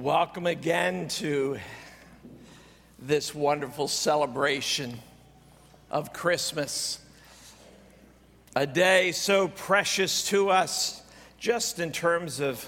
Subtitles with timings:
[0.00, 1.58] Welcome again to
[2.98, 4.98] this wonderful celebration
[5.90, 7.00] of Christmas.
[8.56, 11.02] A day so precious to us,
[11.38, 12.66] just in terms of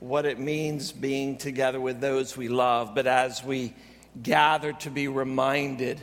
[0.00, 3.74] what it means being together with those we love, but as we
[4.22, 6.00] gather to be reminded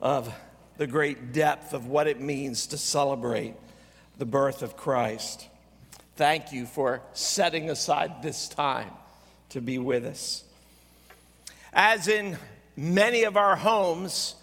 [0.00, 0.34] of
[0.76, 3.54] the great depth of what it means to celebrate
[4.18, 5.46] the birth of Christ.
[6.16, 8.90] Thank you for setting aside this time
[9.50, 10.44] to be with us.
[11.72, 12.36] As in
[12.76, 14.34] many of our homes,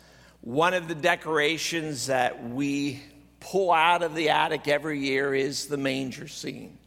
[0.42, 3.02] one of the decorations that we
[3.40, 6.78] pull out of the attic every year is the manger scene.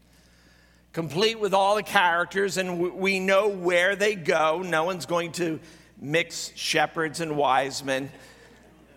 [0.93, 4.63] Complete with all the characters, and we know where they go.
[4.63, 5.61] No one's going to
[6.01, 8.11] mix shepherds and wise men.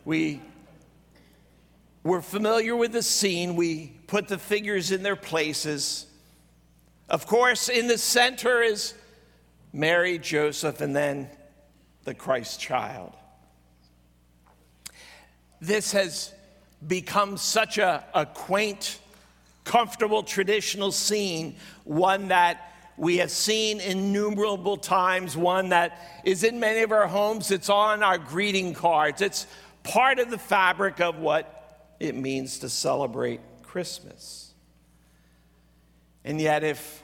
[0.05, 0.41] We,
[2.03, 3.55] we're familiar with the scene.
[3.55, 6.07] We put the figures in their places.
[7.09, 8.93] Of course, in the center is
[9.73, 11.29] Mary, Joseph, and then
[12.03, 13.13] the Christ child.
[15.59, 16.33] This has
[16.85, 18.99] become such a, a quaint,
[19.63, 26.81] comfortable, traditional scene, one that we have seen innumerable times, one that is in many
[26.81, 27.51] of our homes.
[27.51, 29.21] It's on our greeting cards.
[29.21, 29.47] It's
[29.83, 34.53] part of the fabric of what it means to celebrate Christmas.
[36.23, 37.00] And yet, if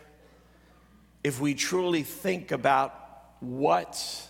[1.27, 2.93] if we truly think about
[3.41, 4.29] what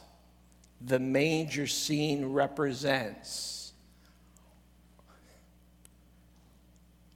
[0.81, 3.71] the manger scene represents,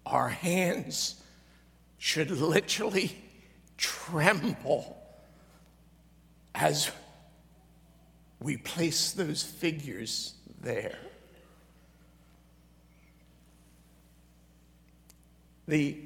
[0.06, 1.16] our hands
[1.98, 3.18] should literally
[3.76, 5.02] tremble
[6.54, 6.92] as
[8.40, 11.00] we place those figures there.
[15.68, 15.98] The,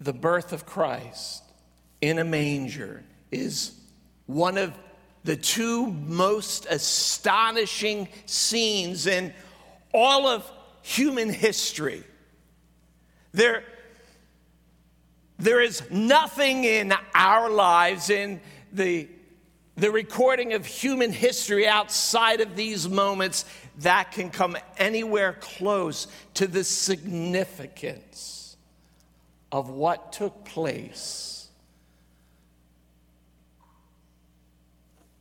[0.00, 1.43] the birth of Christ
[2.04, 3.72] in a manger is
[4.26, 4.74] one of
[5.24, 9.32] the two most astonishing scenes in
[9.94, 10.48] all of
[10.82, 12.04] human history.
[13.32, 13.64] There,
[15.38, 19.08] there is nothing in our lives, in the,
[19.76, 23.46] the recording of human history outside of these moments,
[23.78, 28.58] that can come anywhere close to the significance
[29.50, 31.33] of what took place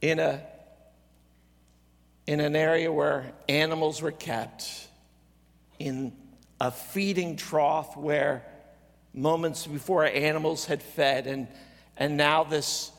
[0.04, 0.42] in, a,
[2.28, 4.70] in an area where animals were kept,
[5.80, 6.12] in
[6.60, 8.44] a feeding trough where
[9.14, 11.48] moments before animals had fed, and,
[11.96, 12.92] and now this,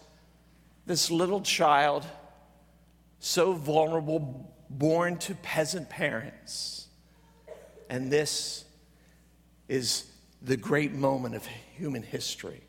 [0.87, 2.07] this little child,
[3.19, 6.89] so vulnerable, born to peasant parents.
[7.91, 8.65] And this
[9.69, 10.07] is
[10.41, 12.63] the great moment of human history.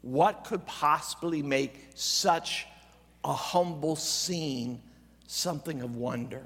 [0.00, 2.66] What could possibly make such
[3.24, 4.80] a humble scene
[5.26, 6.42] something of wonder?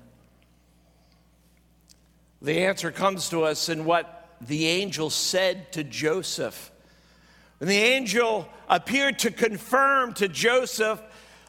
[2.42, 6.70] The answer comes to us in what the angel said to Joseph.
[7.58, 11.00] When the angel appeared to confirm to Joseph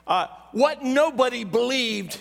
[0.06, 2.18] uh, what nobody believed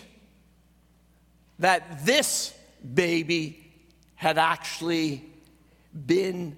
[1.61, 2.53] that this
[2.95, 3.73] baby
[4.17, 5.25] had actually
[6.07, 6.57] been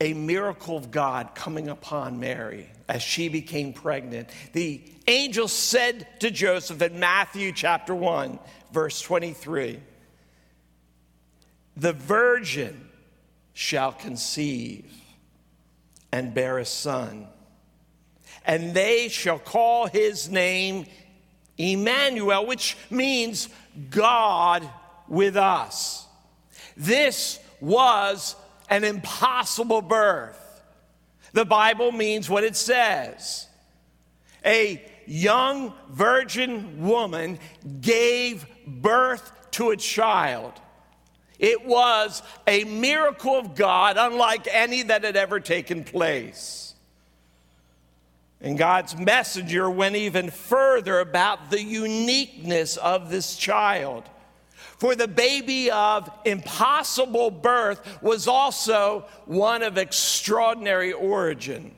[0.00, 4.28] a miracle of God coming upon Mary as she became pregnant.
[4.52, 8.38] The angel said to Joseph in Matthew chapter 1,
[8.72, 9.78] verse 23
[11.76, 12.88] The virgin
[13.52, 14.90] shall conceive
[16.10, 17.26] and bear a son,
[18.46, 20.86] and they shall call his name
[21.58, 23.50] Emmanuel, which means
[23.90, 24.66] God
[25.08, 26.06] with us.
[26.76, 28.34] This was
[28.70, 30.62] an impossible birth.
[31.32, 33.46] The Bible means what it says.
[34.44, 37.38] A young virgin woman
[37.80, 40.52] gave birth to a child.
[41.38, 46.74] It was a miracle of God, unlike any that had ever taken place.
[48.40, 54.04] And God's messenger went even further about the uniqueness of this child.
[54.80, 61.74] For the baby of impossible birth was also one of extraordinary origin.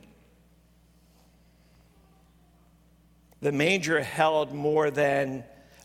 [3.41, 5.43] The manger held more than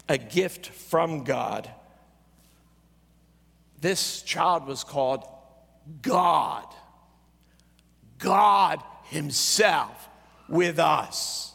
[0.09, 1.69] a gift from God.
[3.81, 5.25] This child was called
[6.01, 6.67] God,
[8.19, 10.09] God Himself
[10.49, 11.53] with us.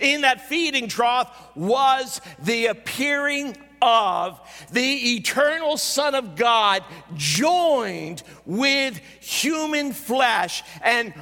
[0.00, 4.40] In that feeding trough was the appearing of
[4.72, 6.84] the eternal Son of God
[7.14, 11.14] joined with human flesh and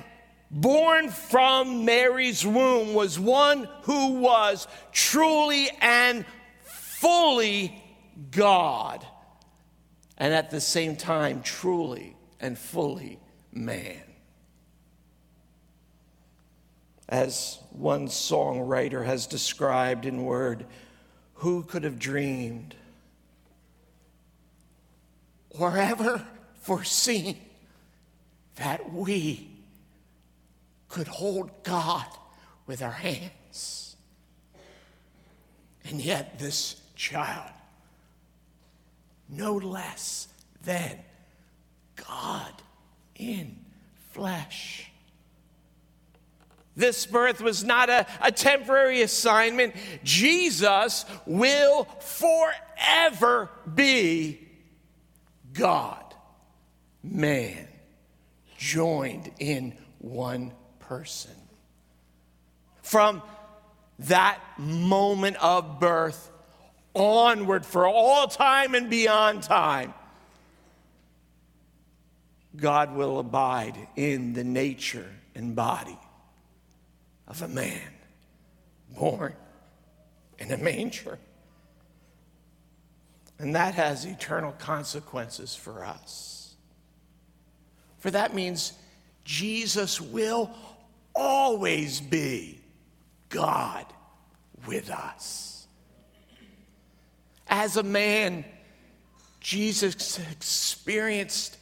[0.50, 6.24] born from Mary's womb, was one who was truly and
[6.62, 7.82] fully
[8.30, 9.04] God,
[10.16, 13.18] and at the same time, truly and fully
[13.52, 14.00] man.
[17.08, 20.66] As one songwriter has described in word,
[21.44, 22.74] who could have dreamed
[25.50, 26.26] or ever
[26.62, 27.38] foreseen
[28.56, 29.50] that we
[30.88, 32.06] could hold God
[32.66, 33.94] with our hands?
[35.86, 37.52] And yet, this child,
[39.28, 40.28] no less
[40.62, 40.98] than
[42.08, 42.54] God
[43.16, 43.54] in
[44.12, 44.90] flesh.
[46.76, 49.74] This birth was not a, a temporary assignment.
[50.02, 54.40] Jesus will forever be
[55.52, 56.14] God,
[57.02, 57.68] man,
[58.58, 61.30] joined in one person.
[62.82, 63.22] From
[64.00, 66.30] that moment of birth
[66.92, 69.94] onward for all time and beyond time,
[72.56, 75.98] God will abide in the nature and body
[77.26, 77.80] of a man
[78.90, 79.34] born
[80.38, 81.18] in a manger.
[83.38, 86.54] And that has eternal consequences for us.
[87.98, 88.74] For that means
[89.24, 90.50] Jesus will
[91.14, 92.60] always be
[93.28, 93.86] God
[94.66, 95.66] with us.
[97.48, 98.44] As a man,
[99.40, 101.58] Jesus experienced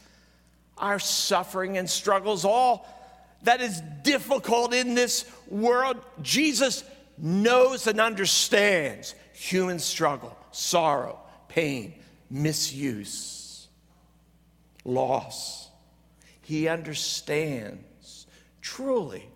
[0.79, 2.87] our suffering and struggles, all
[3.45, 5.99] that is difficult in this world.
[6.21, 6.85] Jesus
[7.19, 11.19] knows and understands human struggle, sorrow,
[11.49, 11.95] pain,
[12.31, 13.69] misuse,
[14.85, 15.69] loss.
[16.43, 18.27] He understands
[18.61, 19.29] truly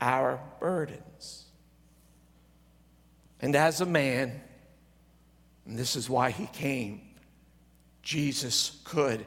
[0.00, 1.44] our burdens.
[3.40, 4.40] And as a man,
[5.66, 7.00] and this is why he came,
[8.02, 9.24] Jesus could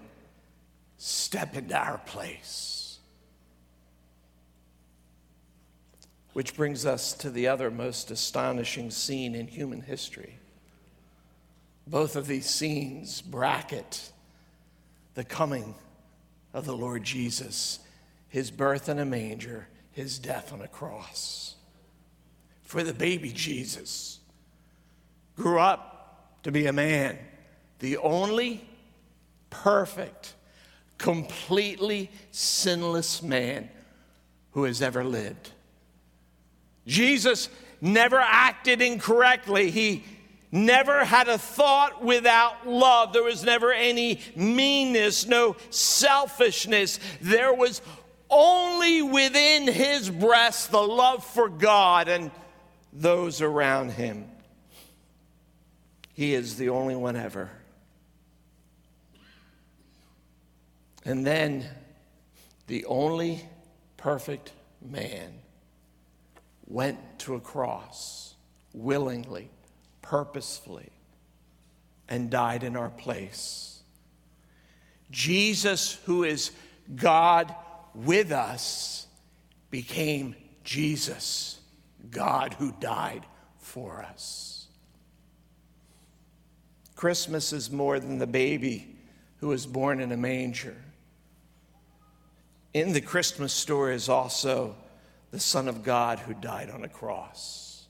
[0.97, 2.74] step into our place.
[6.35, 10.37] Which brings us to the other most astonishing scene in human history.
[11.87, 14.11] Both of these scenes bracket
[15.13, 15.75] the coming
[16.53, 17.79] of the Lord Jesus,
[18.27, 21.55] his birth in a manger, his death on a cross.
[22.63, 24.19] For the baby Jesus
[25.37, 27.17] grew up to be a man,
[27.79, 28.67] the only
[29.49, 30.33] perfect
[30.97, 33.69] completely sinless man
[34.51, 35.51] who has ever lived.
[36.85, 37.49] Jesus
[37.81, 39.71] never acted incorrectly.
[39.71, 40.03] He
[40.51, 43.13] never had a thought without love.
[43.13, 46.99] There was never any meanness, no selfishness.
[47.21, 47.81] There was
[48.29, 52.31] only within his breast the love for God and
[52.93, 54.25] those around him.
[56.13, 57.51] He is the only one ever
[61.05, 61.65] And then
[62.65, 63.47] the only
[63.95, 64.51] perfect
[64.81, 65.33] man
[66.75, 68.35] went to a cross
[68.73, 69.49] willingly,
[70.01, 70.89] purposefully,
[72.09, 73.81] and died in our place.
[75.09, 76.51] Jesus, who is
[76.93, 77.55] God
[77.93, 79.07] with us,
[79.71, 81.61] became Jesus,
[82.11, 83.25] God who died
[83.57, 84.67] for us.
[86.97, 88.97] Christmas is more than the baby
[89.37, 90.75] who was born in a manger
[92.75, 94.75] in the Christmas story is also
[95.35, 97.87] the Son of God who died on a cross.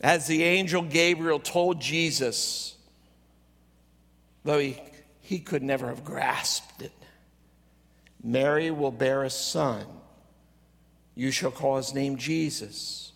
[0.00, 2.76] As the angel Gabriel told Jesus,
[4.42, 4.76] though he,
[5.20, 6.90] he could never have grasped it,
[8.20, 9.86] Mary will bear a son.
[11.14, 13.12] You shall call his name Jesus,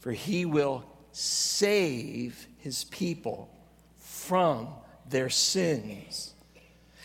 [0.00, 3.54] for he will save his people
[3.98, 4.68] from
[5.06, 6.32] their sins.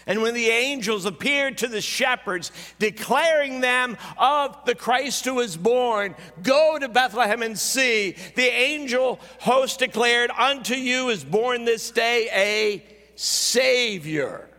[0.08, 5.58] And when the angels appeared to the shepherds, declaring them of the Christ who is
[5.58, 11.92] born, go to Bethlehem and see, the angel host declared, Unto you is born this
[11.92, 12.86] day a
[13.16, 14.50] Savior,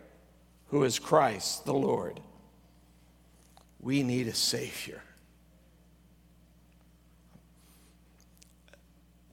[0.67, 2.19] who is Christ the Lord.
[3.81, 5.01] We need a Savior.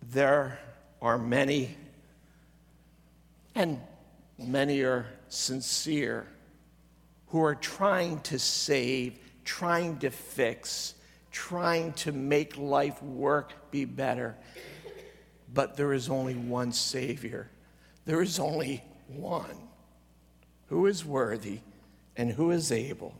[0.01, 0.59] There
[1.03, 1.77] are many,
[3.55, 3.81] and
[4.39, 6.27] many are sincere,
[7.29, 10.95] who are trying to save, trying to fix,
[11.31, 14.37] trying to make life work, be better.
[15.53, 17.51] But there is only one Savior.
[18.05, 19.69] There is only one
[20.69, 21.61] who is worthy
[22.17, 23.15] and who is able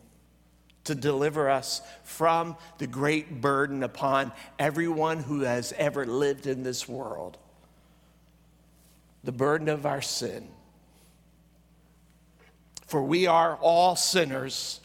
[0.85, 6.89] to deliver us from the great burden upon everyone who has ever lived in this
[6.89, 7.39] world
[9.27, 10.49] the burden of our sin.
[12.87, 14.81] For we are all sinners.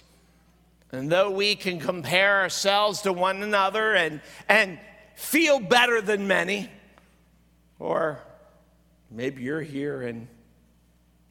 [0.92, 4.80] And though we can compare ourselves to one another and, and
[5.16, 6.70] feel better than many,
[7.80, 8.20] or
[9.10, 10.28] maybe you're here and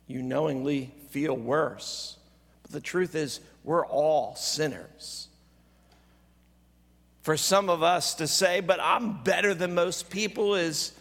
[0.06, 2.16] you knowingly feel worse.
[2.62, 5.28] But the truth is, we're all sinners.
[7.22, 10.92] For some of us to say, but I'm better than most people, is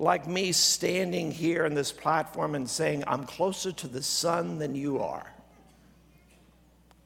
[0.00, 4.74] like me standing here on this platform and saying, I'm closer to the sun than
[4.74, 5.30] you are.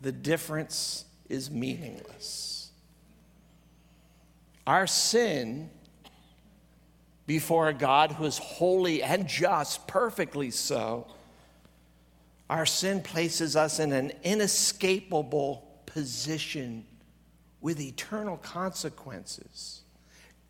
[0.00, 2.70] The difference is meaningless.
[4.64, 5.70] Our sin
[7.26, 11.08] before a God who is holy and just, perfectly so,
[12.48, 16.84] our sin places us in an inescapable position
[17.60, 19.82] with eternal consequences.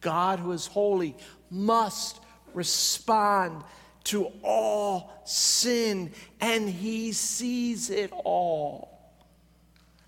[0.02, 1.16] God, who is holy,
[1.48, 2.20] must
[2.54, 3.64] respond
[4.04, 8.90] to all sin, and He sees it all.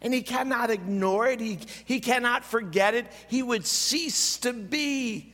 [0.03, 3.07] And He cannot ignore it, He, he cannot forget it.
[3.29, 5.33] He would cease to be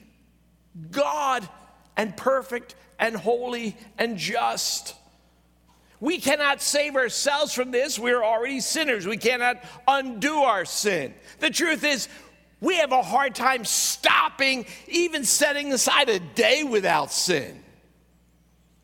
[0.90, 1.49] God
[1.97, 4.95] and perfect and holy and just.
[6.00, 7.97] We cannot save ourselves from this.
[7.97, 9.07] We're already sinners.
[9.07, 11.14] We cannot undo our sin.
[11.38, 12.09] The truth is,
[12.62, 17.61] we have a hard time stopping, even setting aside a day without sin,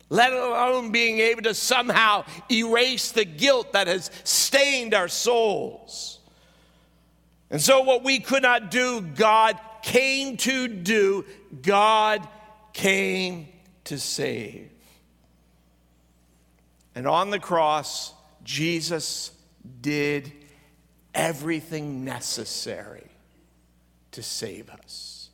[0.09, 6.19] let alone being able to somehow erase the guilt that has stained our souls.
[7.49, 11.23] And so, what we could not do, God came to do,
[11.61, 12.27] God
[12.73, 13.47] came
[13.85, 14.69] to save.
[16.95, 19.31] And on the cross, Jesus
[19.79, 20.33] did
[21.15, 23.08] everything necessary
[24.11, 25.29] to save us.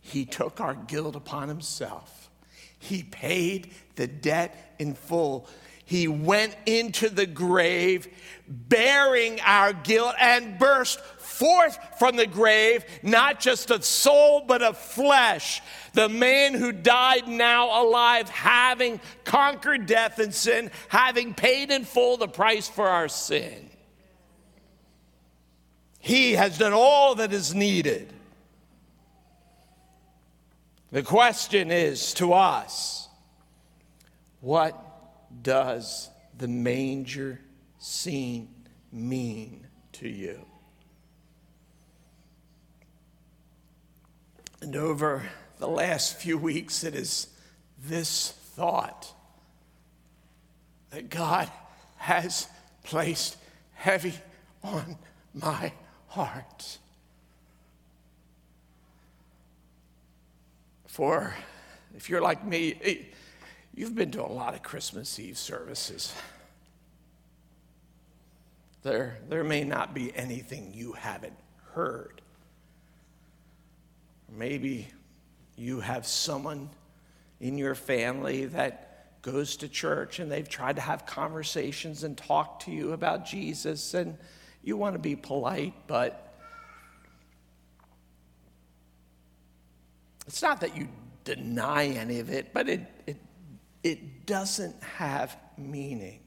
[0.00, 2.30] He took our guilt upon himself,
[2.78, 5.48] he paid the debt in full.
[5.86, 8.08] He went into the grave
[8.48, 14.78] bearing our guilt and burst forth from the grave, not just of soul, but of
[14.78, 15.60] flesh.
[15.92, 22.16] The man who died now alive, having conquered death and sin, having paid in full
[22.16, 23.68] the price for our sin.
[26.04, 28.12] He has done all that is needed.
[30.92, 33.08] The question is to us
[34.42, 34.78] what
[35.42, 37.40] does the manger
[37.78, 38.50] scene
[38.92, 40.44] mean to you?
[44.60, 45.26] And over
[45.58, 47.28] the last few weeks, it is
[47.82, 49.10] this thought
[50.90, 51.50] that God
[51.96, 52.46] has
[52.82, 53.38] placed
[53.72, 54.12] heavy
[54.62, 54.98] on
[55.32, 55.72] my
[56.14, 56.78] heart.
[60.86, 61.34] For
[61.96, 62.98] if you're like me, eh,
[63.74, 66.14] you've been to a lot of Christmas Eve services.
[68.84, 71.36] There, there may not be anything you haven't
[71.72, 72.20] heard.
[74.30, 74.86] Maybe
[75.56, 76.70] you have someone
[77.40, 82.60] in your family that goes to church and they've tried to have conversations and talk
[82.60, 84.16] to you about Jesus, and
[84.64, 86.34] you want to be polite, but
[90.26, 90.88] it's not that you
[91.24, 93.16] deny any of it, but it, it,
[93.82, 96.20] it doesn't have meaning.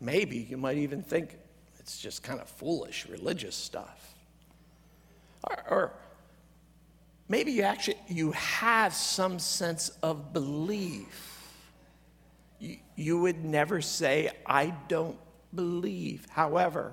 [0.00, 1.38] Maybe you might even think
[1.78, 4.14] it's just kind of foolish religious stuff.
[5.44, 5.92] Or, or
[7.32, 11.40] maybe you actually you have some sense of belief
[12.58, 15.16] you, you would never say i don't
[15.54, 16.92] believe however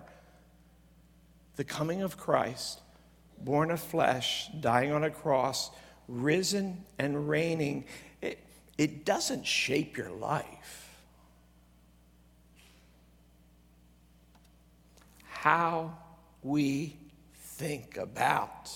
[1.60, 2.80] the coming of christ
[3.38, 5.72] born of flesh dying on a cross
[6.08, 7.84] risen and reigning
[8.22, 8.40] it,
[8.78, 10.90] it doesn't shape your life
[15.26, 15.98] how
[16.44, 16.98] we
[17.36, 18.70] think about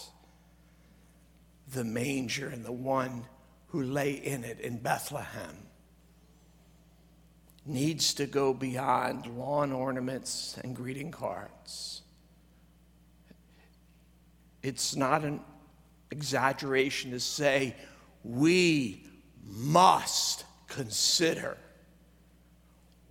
[1.74, 3.26] the manger and the one
[3.68, 5.58] who lay in it in Bethlehem
[7.66, 12.03] needs to go beyond lawn ornaments and greeting cards.
[14.64, 15.42] It's not an
[16.10, 17.76] exaggeration to say
[18.24, 19.04] we
[19.46, 21.58] must consider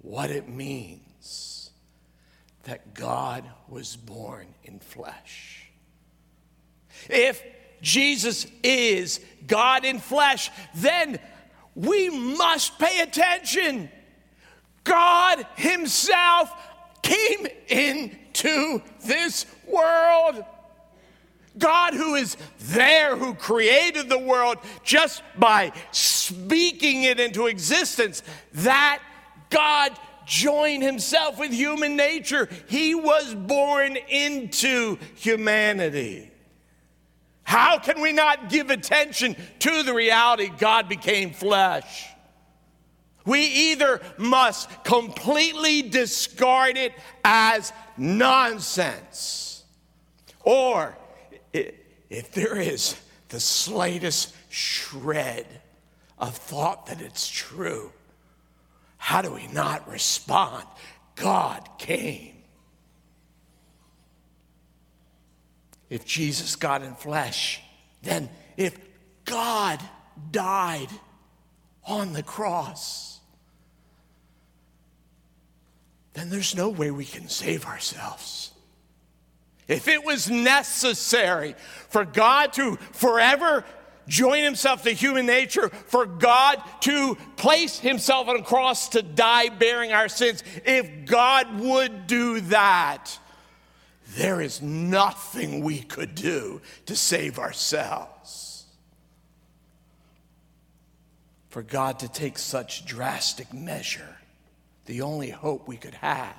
[0.01, 1.71] what it means
[2.65, 5.69] that God was born in flesh.
[7.09, 7.43] If
[7.81, 11.19] Jesus is God in flesh, then
[11.75, 13.91] we must pay attention.
[14.85, 16.53] God Himself
[17.03, 20.45] came into this world.
[21.59, 28.23] God, who is there, who created the world just by speaking it into existence,
[28.55, 29.03] that
[29.51, 29.93] God
[30.25, 32.49] joined himself with human nature.
[32.69, 36.31] He was born into humanity.
[37.43, 42.07] How can we not give attention to the reality God became flesh?
[43.27, 46.93] We either must completely discard it
[47.25, 49.65] as nonsense,
[50.41, 50.97] or
[52.13, 52.95] if there is
[53.31, 55.47] the slightest shred
[56.19, 57.91] of thought that it's true,
[58.99, 60.67] how do we not respond?
[61.17, 62.35] God came.
[65.89, 67.63] If Jesus got in flesh,
[68.03, 68.29] then
[68.59, 68.77] if
[69.25, 69.81] God
[70.31, 70.89] died
[71.87, 73.21] on the cross,
[76.13, 78.52] then there's no way we can save ourselves.
[79.69, 81.55] If it was necessary
[81.89, 83.65] for God to forever
[84.09, 89.49] join himself to human nature, for God to place himself on a cross to die
[89.49, 93.19] bearing our sins, if God would do that,
[94.17, 98.67] there is nothing we could do to save ourselves.
[101.49, 104.17] For God to take such drastic measure,
[104.87, 106.35] the only hope we could have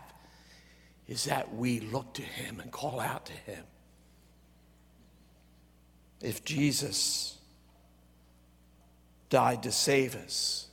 [1.07, 3.63] is that we look to Him and call out to Him.
[6.21, 7.37] If Jesus
[9.29, 10.67] died to save us,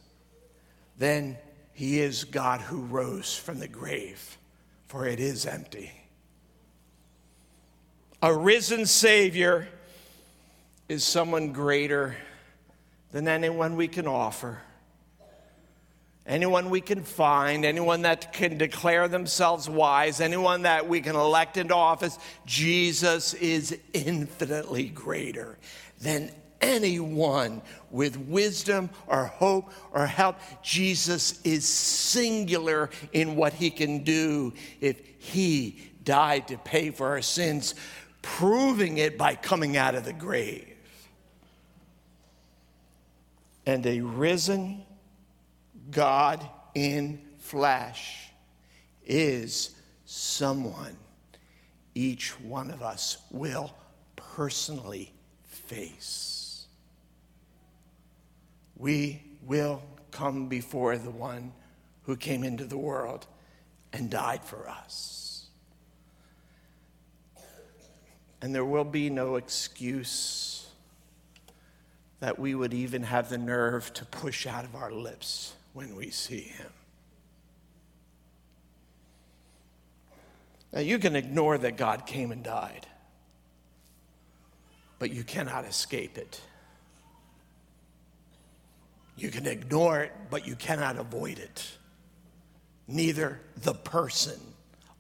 [0.99, 1.37] then
[1.73, 4.39] He is God who rose from the grave,
[4.87, 5.93] for it is empty.
[8.23, 9.67] A risen Savior
[10.89, 12.17] is someone greater
[13.13, 14.61] than anyone we can offer
[16.31, 21.57] anyone we can find, anyone that can declare themselves wise, anyone that we can elect
[21.57, 25.59] into office, Jesus is infinitely greater
[26.01, 30.37] than anyone with wisdom or hope or help.
[30.63, 37.23] Jesus is singular in what he can do if he died to pay for our
[37.23, 37.75] sins,
[38.23, 40.67] proving it by coming out of the grave.
[43.67, 44.85] And a risen,
[45.91, 48.31] God in flesh
[49.05, 49.71] is
[50.05, 50.97] someone
[51.95, 53.75] each one of us will
[54.17, 55.13] personally
[55.45, 56.67] face.
[58.77, 61.53] We will come before the one
[62.05, 63.27] who came into the world
[63.93, 65.47] and died for us.
[68.41, 70.67] And there will be no excuse
[72.21, 76.11] that we would even have the nerve to push out of our lips when we
[76.11, 76.71] see him.
[80.73, 82.87] Now, you can ignore that God came and died,
[84.99, 86.41] but you cannot escape it.
[89.17, 91.67] You can ignore it, but you cannot avoid it.
[92.87, 94.41] Neither the person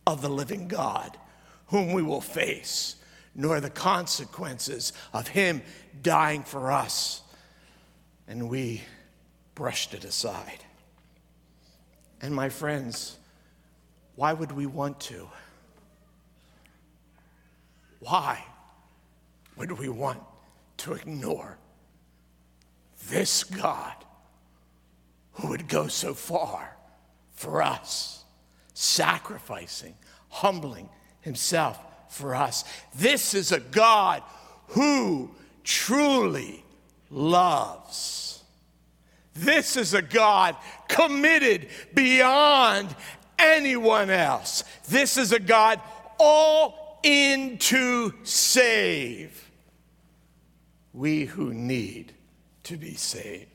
[0.06, 1.16] of the living God,
[1.66, 2.96] whom we will face,
[3.35, 5.62] nor the consequences of him
[6.02, 7.22] dying for us.
[8.26, 8.83] And we
[9.60, 10.64] brushed it aside.
[12.22, 13.18] And my friends,
[14.16, 15.28] why would we want to?
[17.98, 18.42] Why
[19.58, 20.22] would we want
[20.78, 21.58] to ignore
[23.10, 23.92] this God
[25.32, 26.74] who would go so far
[27.34, 28.24] for us,
[28.72, 29.94] sacrificing,
[30.30, 30.88] humbling
[31.20, 32.64] himself for us?
[32.94, 34.22] This is a God
[34.68, 35.32] who
[35.64, 36.64] truly
[37.10, 38.29] loves.
[39.34, 40.56] This is a God
[40.88, 42.94] committed beyond
[43.38, 44.64] anyone else.
[44.88, 45.80] This is a God
[46.18, 49.50] all in to save
[50.92, 52.12] we who need
[52.64, 53.48] to be saved.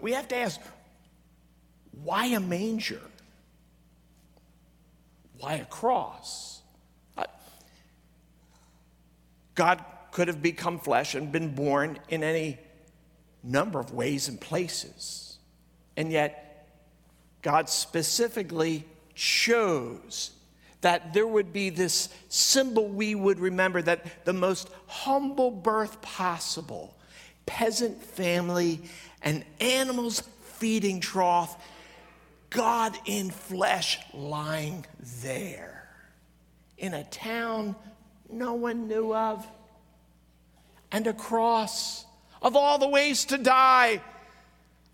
[0.00, 0.60] We have to ask
[2.02, 3.00] why a manger?
[5.38, 6.62] Why a cross?
[7.16, 7.24] Uh,
[9.54, 12.58] God could have become flesh and been born in any
[13.44, 15.38] number of ways and places.
[15.96, 16.68] And yet,
[17.42, 20.32] God specifically chose
[20.80, 26.94] that there would be this symbol we would remember that the most humble birth possible,
[27.46, 28.80] peasant family,
[29.22, 31.62] an animal's feeding trough,
[32.50, 34.84] God in flesh lying
[35.22, 35.88] there
[36.78, 37.74] in a town
[38.30, 39.46] no one knew of,
[40.90, 42.04] and a cross
[42.44, 44.00] of all the ways to die.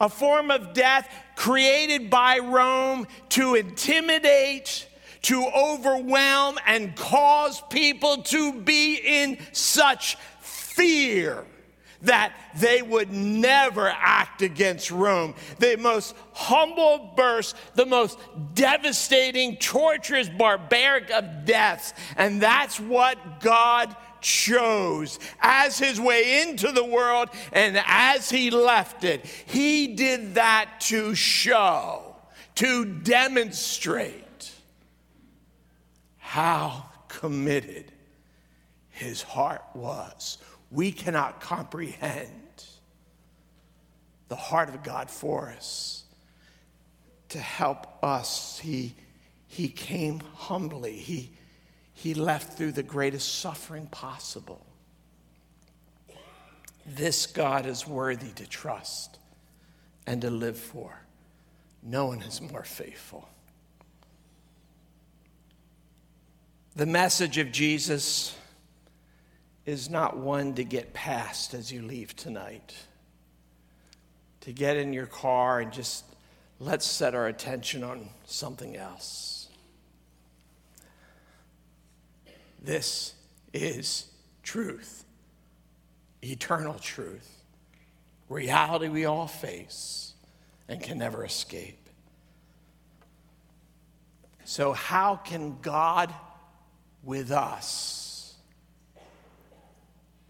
[0.01, 4.87] A form of death created by Rome to intimidate,
[5.23, 11.45] to overwhelm and cause people to be in such fear
[12.03, 15.35] that they would never act against Rome.
[15.59, 18.19] The most humble burst, the most
[18.55, 21.93] devastating, torturous, barbaric of deaths.
[22.17, 29.04] And that's what God chose as his way into the world and as he left
[29.04, 29.24] it.
[29.24, 32.16] He did that to show,
[32.56, 34.52] to demonstrate
[36.18, 37.92] how committed
[38.90, 40.38] his heart was
[40.70, 42.64] we cannot comprehend
[44.28, 46.04] the heart of God for us
[47.30, 48.61] to help us.
[48.62, 48.94] He,
[49.48, 51.33] he came humbly, he,
[52.01, 54.65] he left through the greatest suffering possible.
[56.87, 59.19] This God is worthy to trust
[60.07, 60.99] and to live for.
[61.83, 63.29] No one is more faithful.
[66.75, 68.35] The message of Jesus
[69.67, 72.75] is not one to get past as you leave tonight.
[74.41, 76.07] To get in your car and just
[76.59, 79.39] let's set our attention on something else.
[82.62, 83.14] This
[83.53, 84.07] is
[84.42, 85.05] truth,
[86.23, 87.42] eternal truth,
[88.29, 90.14] reality we all face
[90.68, 91.88] and can never escape.
[94.44, 96.12] So, how can God
[97.03, 98.01] with us?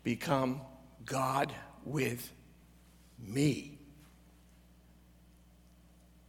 [0.03, 0.61] become
[1.05, 1.53] God
[1.85, 2.33] with
[3.19, 3.79] me.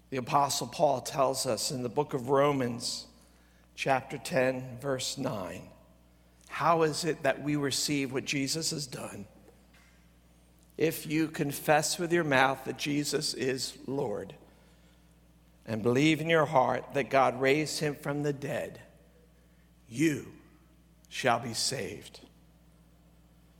[0.10, 3.08] The Apostle Paul tells us in the book of Romans,
[3.76, 5.62] chapter 10, verse 9,
[6.62, 9.26] how is it that we receive what Jesus has done?
[10.78, 14.36] If you confess with your mouth that Jesus is Lord
[15.66, 18.80] and believe in your heart that God raised him from the dead,
[19.90, 20.28] you
[21.10, 22.20] shall be saved.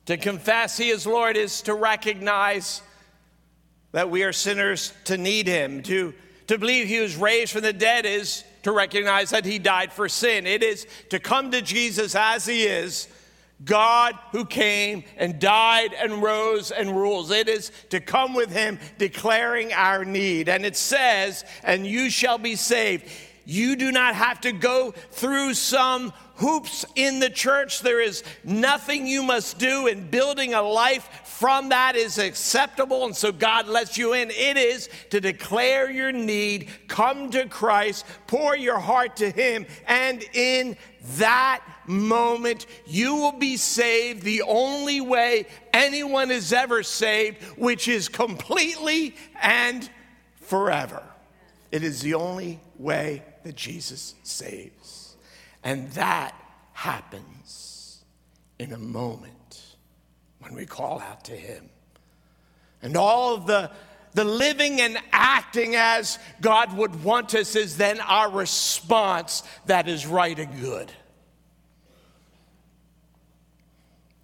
[0.06, 2.82] To confess He is Lord is to recognize
[3.90, 5.82] that we are sinners to need Him.
[5.82, 6.14] To,
[6.46, 10.08] to believe He was raised from the dead is to recognize that He died for
[10.08, 10.46] sin.
[10.46, 13.08] It is to come to Jesus as He is,
[13.64, 17.30] God who came and died and rose and rules.
[17.30, 20.48] It is to come with Him declaring our need.
[20.48, 23.08] And it says, and you shall be saved.
[23.44, 27.80] You do not have to go through some hoops in the church.
[27.80, 33.04] There is nothing you must do, and building a life from that is acceptable.
[33.04, 34.30] And so God lets you in.
[34.30, 40.24] It is to declare your need, come to Christ, pour your heart to Him, and
[40.32, 40.76] in
[41.16, 48.08] that moment, you will be saved the only way anyone is ever saved, which is
[48.08, 49.90] completely and
[50.36, 51.02] forever.
[51.72, 55.01] It is the only way that Jesus saves.
[55.62, 56.34] And that
[56.72, 58.04] happens
[58.58, 59.76] in a moment
[60.40, 61.68] when we call out to Him.
[62.82, 63.70] And all the,
[64.14, 70.06] the living and acting as God would want us is then our response that is
[70.06, 70.92] right and good.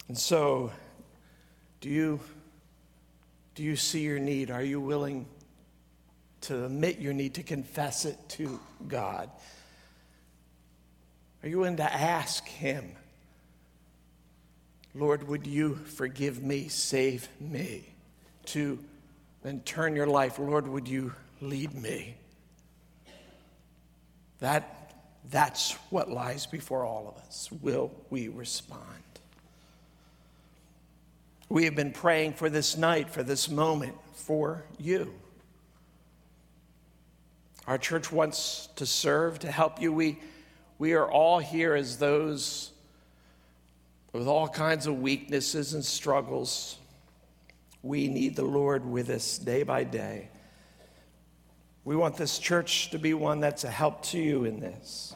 [0.09, 0.73] And so,
[1.81, 2.19] do you,
[3.55, 4.51] do you see your need?
[4.51, 5.27] Are you willing
[6.43, 9.31] to admit your need, to confess it to God?
[11.43, 12.93] Are you willing to ask Him,
[14.95, 17.85] Lord, would you forgive me, save me?
[18.47, 18.79] To
[19.43, 22.17] then turn your life, Lord, would you lead me?
[24.41, 24.95] That,
[25.31, 27.49] that's what lies before all of us.
[27.63, 28.83] Will we respond?
[31.49, 35.15] We have been praying for this night, for this moment, for you.
[37.67, 39.93] Our church wants to serve, to help you.
[39.93, 40.19] We,
[40.79, 42.71] we are all here as those
[44.13, 46.79] with all kinds of weaknesses and struggles.
[47.83, 50.29] We need the Lord with us day by day.
[51.85, 55.15] We want this church to be one that's a help to you in this.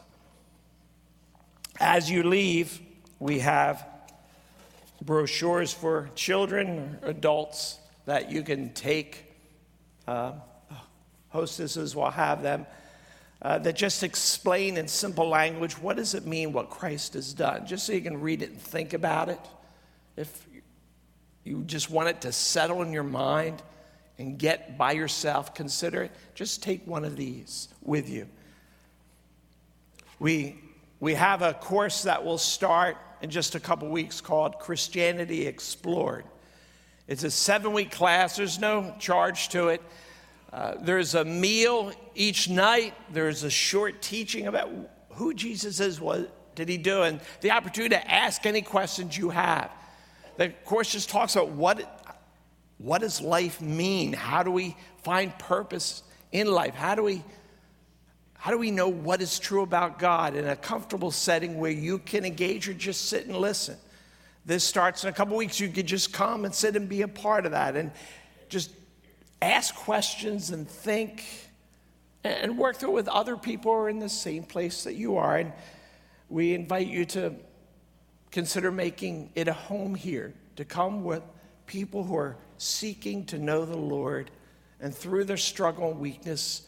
[1.79, 2.79] As you leave,
[3.19, 3.85] we have
[5.01, 9.33] brochures for children adults that you can take.
[10.07, 10.33] Uh,
[11.29, 12.65] hostesses will have them
[13.43, 17.65] uh, that just explain in simple language what does it mean what Christ has done,
[17.65, 19.39] just so you can read it and think about it.
[20.15, 20.47] If
[21.43, 23.61] you just want it to settle in your mind
[24.17, 28.27] and get by yourself, consider it, just take one of these with you.
[30.19, 30.57] We,
[31.01, 36.23] we have a course that will start in just a couple weeks called Christianity Explored.
[37.09, 39.81] It's a seven week class, there's no charge to it.
[40.53, 42.93] Uh, there's a meal each night.
[43.11, 44.69] There's a short teaching about
[45.09, 49.31] who Jesus is, what did he do, and the opportunity to ask any questions you
[49.31, 49.71] have.
[50.37, 52.15] The course just talks about what,
[52.77, 54.13] what does life mean?
[54.13, 56.75] How do we find purpose in life?
[56.75, 57.23] How do we
[58.35, 61.97] how do we know what is true about God in a comfortable setting where you
[61.97, 63.77] can engage or just sit and listen?
[64.45, 65.61] This starts in a couple weeks.
[65.61, 67.89] You could just come and sit and be a part of that and
[68.49, 68.71] just
[69.43, 71.23] ask questions and think
[72.23, 75.17] and work through it with other people who are in the same place that you
[75.17, 75.37] are.
[75.37, 75.53] And
[76.29, 77.35] we invite you to
[78.31, 81.21] consider making it a home here, to come with
[81.65, 84.31] people who are seeking to know the Lord
[84.79, 86.67] and through their struggle and weakness,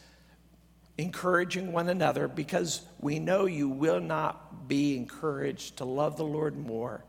[0.98, 6.56] encouraging one another because we know you will not be encouraged to love the Lord
[6.56, 7.04] more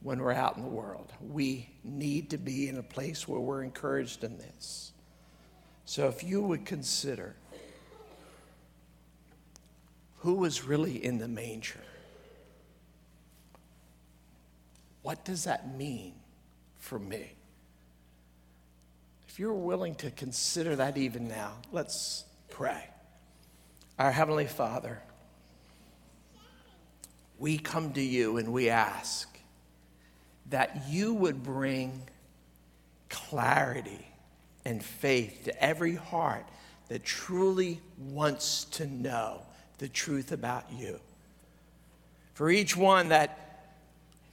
[0.00, 1.12] when we're out in the world.
[1.20, 4.92] We need to be in a place where we're encouraged in this.
[5.84, 7.34] So if you would consider
[10.18, 11.80] who was really in the manger,
[15.02, 16.14] what does that mean
[16.76, 17.32] for me?
[19.28, 22.84] If you're willing to consider that even now, let's pray.
[23.98, 25.00] Our Heavenly Father,
[27.38, 29.37] we come to you and we ask
[30.50, 32.02] that you would bring
[33.08, 34.06] clarity
[34.64, 36.46] and faith to every heart
[36.88, 39.42] that truly wants to know
[39.78, 40.98] the truth about you.
[42.34, 43.74] For each one that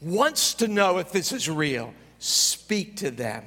[0.02, 3.44] wants to know if this is real, speak to them.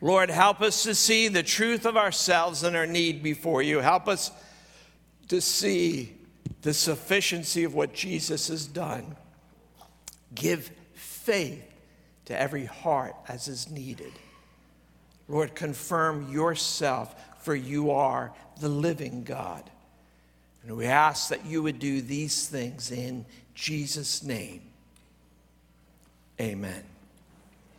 [0.00, 3.78] Lord, help us to see the truth of ourselves and our need before you.
[3.78, 4.30] Help us
[5.28, 6.16] to see
[6.62, 9.16] the sufficiency of what Jesus has done.
[10.34, 10.70] Give
[11.26, 11.64] faith
[12.26, 14.12] to every heart as is needed.
[15.28, 19.68] Lord, confirm yourself, for you are the living God.
[20.62, 24.62] And we ask that you would do these things in Jesus' name.
[26.40, 26.84] Amen.